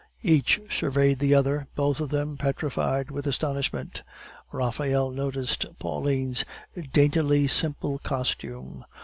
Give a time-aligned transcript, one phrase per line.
[0.23, 4.01] Each surveyed the other, both of them petrified with astonishment.
[4.51, 6.43] Raphael noticed Pauline's
[6.91, 8.83] daintily simple costume.